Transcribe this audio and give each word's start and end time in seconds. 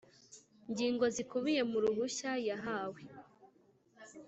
ngingo 0.71 1.05
zikubiye 1.15 1.61
mu 1.71 1.77
ruhushya 1.83 2.31
yahawe 2.47 3.01